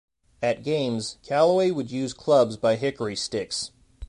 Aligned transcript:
At 0.41 0.63
games, 0.63 1.19
Callaway 1.21 1.69
would 1.69 1.91
use 1.91 2.11
clubs 2.11 2.57
by 2.57 2.75
Hickory 2.75 3.15
Sticks. 3.15 3.69